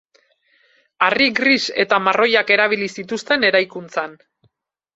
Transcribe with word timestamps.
Harri 1.07 1.27
gris 1.41 1.59
eta 1.85 2.01
marroiak 2.07 2.55
erabili 2.57 2.89
zituzten 2.97 3.49
eraikuntzan. 3.51 4.21